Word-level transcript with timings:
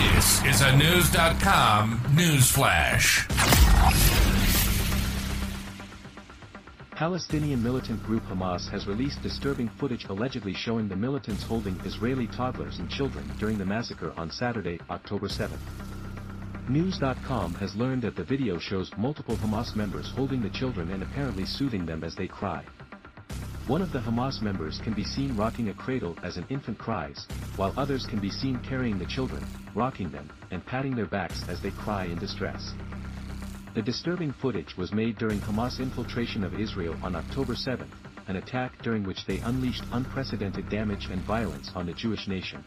This 0.00 0.42
is 0.46 0.60
a 0.62 0.72
Knewz.com 0.72 2.00
news 2.16 2.50
flash. 2.50 3.26
Palestinian 6.92 7.62
militant 7.62 8.02
group 8.04 8.22
Hamas 8.24 8.66
has 8.70 8.86
released 8.86 9.22
disturbing 9.22 9.68
footage 9.68 10.06
allegedly 10.06 10.54
showing 10.54 10.88
the 10.88 10.96
militants 10.96 11.42
holding 11.42 11.78
Israeli 11.84 12.26
toddlers 12.28 12.78
and 12.78 12.88
children 12.90 13.30
during 13.38 13.58
the 13.58 13.66
massacre 13.66 14.14
on 14.16 14.30
Saturday, 14.30 14.80
October 14.88 15.28
7. 15.28 15.58
Knewz.com 16.70 17.52
has 17.56 17.76
learned 17.76 18.00
that 18.00 18.16
the 18.16 18.24
video 18.24 18.58
shows 18.58 18.90
multiple 18.96 19.36
Hamas 19.36 19.76
members 19.76 20.08
holding 20.08 20.40
the 20.40 20.48
children 20.48 20.90
and 20.92 21.02
apparently 21.02 21.44
soothing 21.44 21.84
them 21.84 22.04
as 22.04 22.14
they 22.14 22.26
cry. 22.26 22.64
One 23.70 23.82
of 23.82 23.92
the 23.92 24.00
Hamas 24.00 24.42
members 24.42 24.80
can 24.82 24.94
be 24.94 25.04
seen 25.04 25.36
rocking 25.36 25.68
a 25.68 25.74
cradle 25.74 26.16
as 26.24 26.36
an 26.36 26.44
infant 26.50 26.76
cries, 26.76 27.28
while 27.54 27.72
others 27.76 28.04
can 28.04 28.18
be 28.18 28.28
seen 28.28 28.58
carrying 28.68 28.98
the 28.98 29.06
children, 29.06 29.46
rocking 29.76 30.10
them, 30.10 30.28
and 30.50 30.66
patting 30.66 30.96
their 30.96 31.06
backs 31.06 31.44
as 31.48 31.62
they 31.62 31.70
cry 31.70 32.06
in 32.06 32.18
distress. 32.18 32.74
The 33.74 33.82
disturbing 33.82 34.32
footage 34.32 34.76
was 34.76 34.92
made 34.92 35.18
during 35.18 35.38
Hamas 35.38 35.78
infiltration 35.78 36.42
of 36.42 36.58
Israel 36.58 36.96
on 37.00 37.14
October 37.14 37.54
7, 37.54 37.88
an 38.26 38.34
attack 38.34 38.72
during 38.82 39.04
which 39.04 39.24
they 39.26 39.38
unleashed 39.38 39.84
unprecedented 39.92 40.68
damage 40.68 41.06
and 41.08 41.22
violence 41.22 41.70
on 41.76 41.86
the 41.86 41.92
Jewish 41.92 42.26
nation. 42.26 42.64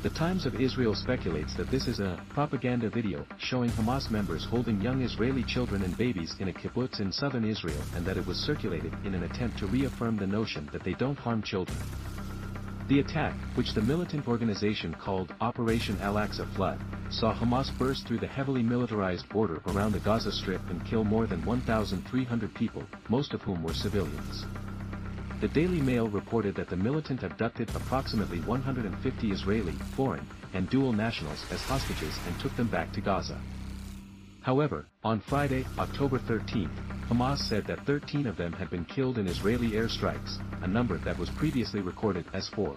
The 0.00 0.10
Times 0.10 0.46
of 0.46 0.60
Israel 0.60 0.94
speculates 0.94 1.56
that 1.56 1.72
this 1.72 1.88
is 1.88 1.98
a 1.98 2.22
propaganda 2.28 2.88
video 2.88 3.26
showing 3.38 3.68
Hamas 3.70 4.12
members 4.12 4.44
holding 4.44 4.80
young 4.80 5.02
Israeli 5.02 5.42
children 5.42 5.82
and 5.82 5.98
babies 5.98 6.36
in 6.38 6.46
a 6.46 6.52
kibbutz 6.52 7.00
in 7.00 7.10
southern 7.10 7.44
Israel 7.44 7.82
and 7.96 8.06
that 8.06 8.16
it 8.16 8.24
was 8.24 8.36
circulated 8.38 8.94
in 9.04 9.16
an 9.16 9.24
attempt 9.24 9.58
to 9.58 9.66
reaffirm 9.66 10.16
the 10.16 10.24
notion 10.24 10.68
that 10.70 10.84
they 10.84 10.92
don't 10.92 11.18
harm 11.18 11.42
children. 11.42 11.76
The 12.86 13.00
attack, 13.00 13.34
which 13.56 13.74
the 13.74 13.82
militant 13.82 14.28
organization 14.28 14.94
called 14.94 15.34
Operation 15.40 15.98
Al-Aqsa 16.00 16.46
Flood, 16.54 16.78
saw 17.10 17.34
Hamas 17.34 17.76
burst 17.76 18.06
through 18.06 18.20
the 18.20 18.26
heavily 18.28 18.62
militarized 18.62 19.28
border 19.28 19.60
around 19.66 19.94
the 19.94 19.98
Gaza 19.98 20.30
Strip 20.30 20.62
and 20.70 20.86
kill 20.86 21.02
more 21.02 21.26
than 21.26 21.44
1,300 21.44 22.54
people, 22.54 22.84
most 23.08 23.34
of 23.34 23.42
whom 23.42 23.64
were 23.64 23.74
civilians. 23.74 24.44
The 25.40 25.46
Daily 25.46 25.80
Mail 25.80 26.08
reported 26.08 26.56
that 26.56 26.68
the 26.68 26.76
militant 26.76 27.22
abducted 27.22 27.70
approximately 27.76 28.40
150 28.40 29.30
Israeli, 29.30 29.74
foreign, 29.94 30.26
and 30.52 30.68
dual 30.68 30.92
nationals 30.92 31.44
as 31.52 31.62
hostages 31.62 32.18
and 32.26 32.40
took 32.40 32.56
them 32.56 32.66
back 32.66 32.90
to 32.94 33.00
Gaza. 33.00 33.38
However, 34.40 34.88
on 35.04 35.20
Friday, 35.20 35.64
October 35.78 36.18
13, 36.18 36.68
Hamas 37.08 37.38
said 37.38 37.64
that 37.66 37.86
13 37.86 38.26
of 38.26 38.36
them 38.36 38.52
had 38.52 38.68
been 38.68 38.84
killed 38.84 39.16
in 39.16 39.28
Israeli 39.28 39.70
airstrikes, 39.70 40.40
a 40.64 40.66
number 40.66 40.98
that 40.98 41.16
was 41.16 41.30
previously 41.30 41.82
recorded 41.82 42.24
as 42.32 42.48
4. 42.48 42.74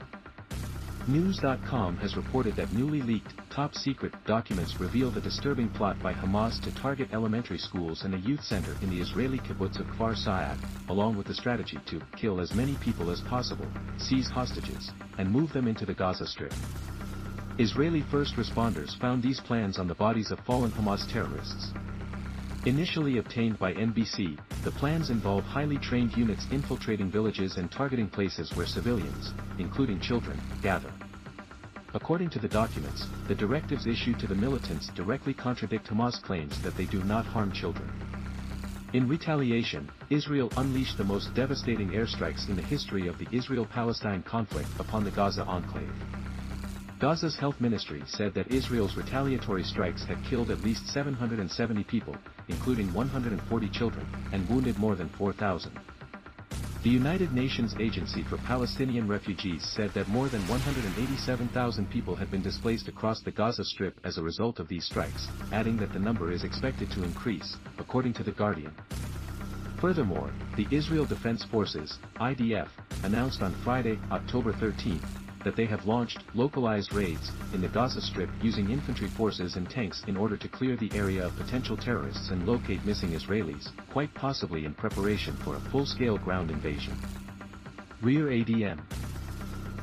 Knewz.com 1.07 1.97
has 1.97 2.16
reported 2.16 2.55
that 2.55 2.71
newly 2.73 3.02
leaked, 3.02 3.33
top-secret 3.49 4.13
documents 4.25 4.80
reveal 4.80 5.09
the 5.09 5.19
disturbing 5.19 5.67
plot 5.67 5.99
by 5.99 6.13
Hamas 6.13 6.61
to 6.61 6.71
target 6.75 7.09
elementary 7.11 7.57
schools 7.57 8.03
and 8.03 8.13
a 8.13 8.19
youth 8.19 8.44
center 8.44 8.77
in 8.83 8.91
the 8.91 9.02
Israeli 9.02 9.39
kibbutz 9.39 9.79
of 9.79 9.88
Kfar 9.88 10.16
Saad, 10.16 10.59
along 10.89 11.17
with 11.17 11.25
the 11.25 11.33
strategy 11.33 11.79
to 11.88 11.99
kill 12.16 12.39
as 12.39 12.53
many 12.53 12.75
people 12.75 13.09
as 13.09 13.19
possible, 13.22 13.66
seize 13.97 14.29
hostages, 14.29 14.91
and 15.17 15.31
move 15.31 15.52
them 15.53 15.67
into 15.67 15.88
the 15.88 15.94
Gaza 15.94 16.27
Strip. 16.27 16.53
Israeli 17.57 18.03
first 18.11 18.35
responders 18.35 18.97
found 18.99 19.23
these 19.23 19.39
plans 19.39 19.79
on 19.79 19.88
the 19.88 19.95
bodies 19.95 20.29
of 20.29 20.39
fallen 20.41 20.72
Hamas 20.72 21.11
terrorists. 21.11 21.73
Initially 22.66 23.17
obtained 23.17 23.58
by 23.58 23.73
NBC, 23.73 24.38
the 24.64 24.70
plans 24.70 25.09
involve 25.09 25.44
highly 25.45 25.80
trained 25.80 26.16
units 26.16 26.45
infiltrating 26.52 27.09
villages 27.09 27.58
and 27.58 27.72
targeting 27.72 28.08
places 28.08 28.56
where 28.56 28.68
civilians, 28.68 29.34
including 29.58 30.00
children, 30.00 30.40
gather. 30.62 30.92
According 31.95 32.30
to 32.30 32.40
the 32.40 32.48
documents, 32.48 33.08
the 33.28 33.34
directives 33.34 33.88
issued 33.88 34.20
to 34.20 34.28
the 34.28 34.36
militants 34.36 34.90
directly 34.90 35.34
contradict 35.34 35.88
Hamas 35.88 36.22
claims 36.22 36.62
that 36.62 36.78
they 36.78 36.86
do 36.86 37.03
not 37.03 37.26
harm 37.26 37.52
children. 37.52 37.90
In 38.94 39.08
retaliation, 39.08 39.90
Israel 40.12 40.52
unleashed 40.58 41.00
the 41.00 41.03
most 41.03 41.34
devastating 41.34 41.90
airstrikes 41.90 42.47
in 42.47 42.56
the 42.56 42.62
history 42.62 43.08
of 43.08 43.18
the 43.18 43.28
Israel-Palestine 43.31 44.22
conflict 44.22 44.69
upon 44.78 45.03
the 45.03 45.12
Gaza 45.12 45.46
enclave. 45.46 45.90
Gaza's 47.01 47.35
health 47.35 47.59
ministry 47.59 48.03
said 48.06 48.31
that 48.35 48.51
Israel's 48.51 48.95
retaliatory 48.95 49.63
strikes 49.63 50.03
had 50.03 50.23
killed 50.23 50.51
at 50.51 50.63
least 50.63 50.88
770 50.89 51.84
people, 51.85 52.16
including 52.47 52.94
140 52.94 53.69
children, 53.69 54.06
and 54.31 54.47
wounded 54.47 54.78
more 54.78 54.94
than 54.94 55.09
4,000. 55.09 55.72
The 56.84 56.91
United 56.91 57.34
Nations 57.34 57.73
Agency 57.79 58.22
for 58.22 58.38
Palestinian 58.38 59.07
Refugees 59.07 59.67
said 59.67 59.91
that 59.95 60.09
more 60.09 60.29
than 60.29 60.47
187,000 60.47 61.90
people 61.90 62.16
had 62.16 62.29
been 62.29 62.44
displaced 62.44 62.88
across 62.88 63.19
the 63.19 63.31
Gaza 63.31 63.66
Strip 63.66 64.00
as 64.03 64.19
a 64.19 64.23
result 64.23 64.59
of 64.59 64.67
these 64.67 64.85
strikes, 64.85 65.28
adding 65.51 65.78
that 65.78 65.94
the 65.94 66.00
number 66.00 66.31
is 66.31 66.44
expected 66.44 66.91
to 66.91 67.03
increase, 67.03 67.57
according 67.79 68.13
to 68.13 68.23
The 68.23 68.31
Guardian. 68.31 68.75
Furthermore, 69.79 70.29
the 70.56 70.67
Israel 70.69 71.06
Defense 71.06 71.44
Forces, 71.45 71.97
IDF, 72.17 72.69
announced 73.01 73.41
on 73.41 73.56
Friday, 73.63 73.97
October 74.11 74.53
13, 74.53 75.01
that 75.44 75.56
they 75.56 75.66
have 75.66 75.85
launched 75.85 76.24
localized 76.34 76.94
raids 76.94 77.31
in 77.53 77.62
the 77.62 77.68
Gaza 77.68 78.02
Strip 78.02 78.29
using 78.41 78.69
infantry 78.69 79.07
forces 79.07 79.56
and 79.56 79.69
tanks 79.69 80.03
in 80.07 80.18
order 80.18 80.38
to 80.38 80.47
clear 80.47 80.75
the 80.75 80.91
area 80.94 81.25
of 81.25 81.35
potential 81.35 81.78
terrorists 81.78 82.29
and 82.29 82.47
locate 82.47 82.85
missing 82.85 83.12
Israelis, 83.12 83.69
quite 83.90 84.13
possibly 84.13 84.66
in 84.66 84.74
preparation 84.74 85.35
for 85.38 85.56
a 85.56 85.59
full-scale 85.59 86.18
ground 86.18 86.52
invasion. 86.52 86.97
Rear 88.02 88.28
ADM 88.28 88.79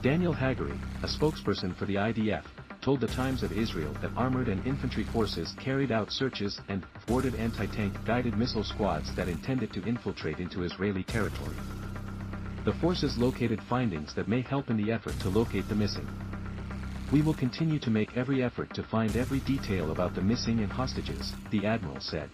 Daniel 0.02 0.34
Hagari, 0.34 0.78
a 1.02 1.06
spokesperson 1.06 1.74
for 1.76 1.86
the 1.86 1.96
IDF, 1.96 2.44
told 2.80 3.00
the 3.00 3.06
Times 3.08 3.42
of 3.42 3.56
Israel 3.56 3.94
that 4.00 4.12
armored 4.16 4.48
and 4.48 4.64
infantry 4.66 5.04
forces 5.04 5.54
carried 5.58 5.90
out 5.90 6.12
searches 6.12 6.60
and 6.68 6.86
thwarted 7.06 7.34
anti-tank 7.34 7.92
guided 8.04 8.36
missile 8.36 8.64
squads 8.64 9.14
that 9.16 9.28
intended 9.28 9.72
to 9.72 9.84
infiltrate 9.84 10.38
into 10.38 10.62
Israeli 10.62 11.02
territory 11.02 11.56
the 12.68 12.74
forces 12.74 13.16
located 13.16 13.62
findings 13.62 14.12
that 14.12 14.28
may 14.28 14.42
help 14.42 14.68
in 14.68 14.76
the 14.76 14.92
effort 14.92 15.18
to 15.20 15.30
locate 15.30 15.66
the 15.70 15.74
missing. 15.74 16.06
We 17.10 17.22
will 17.22 17.32
continue 17.32 17.78
to 17.78 17.88
make 17.88 18.14
every 18.14 18.42
effort 18.42 18.74
to 18.74 18.82
find 18.82 19.16
every 19.16 19.40
detail 19.40 19.90
about 19.90 20.14
the 20.14 20.20
missing 20.20 20.60
and 20.60 20.70
hostages, 20.70 21.32
the 21.50 21.64
Admiral 21.64 21.98
said. 21.98 22.28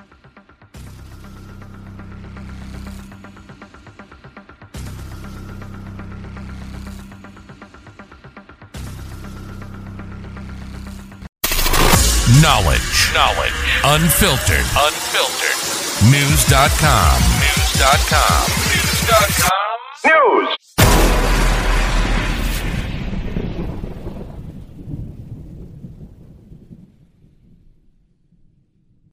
Knowledge. 12.43 13.15
Knowledge. 13.15 13.53
Unfiltered. 13.84 14.67
Unfiltered. 14.75 15.61
Knewz.com. 16.11 17.21
Knewz.com. 17.23 18.50
Knewz.com. 18.50 19.74
News. 20.05 20.64